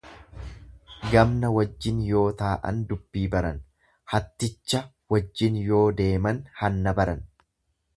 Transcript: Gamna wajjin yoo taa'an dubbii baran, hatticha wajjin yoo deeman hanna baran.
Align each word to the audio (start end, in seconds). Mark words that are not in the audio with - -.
Gamna 1.11 1.51
wajjin 1.57 1.99
yoo 2.07 2.23
taa'an 2.41 2.81
dubbii 2.93 3.25
baran, 3.37 3.63
hatticha 4.15 4.85
wajjin 5.17 5.63
yoo 5.71 5.87
deeman 6.03 6.45
hanna 6.63 7.01
baran. 7.03 7.27